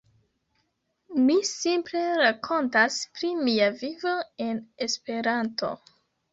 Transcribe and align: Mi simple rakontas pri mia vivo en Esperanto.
Mi 1.27 1.35
simple 1.49 2.01
rakontas 2.23 2.99
pri 3.19 3.31
mia 3.45 3.69
vivo 3.85 4.17
en 4.49 4.67
Esperanto. 4.91 5.75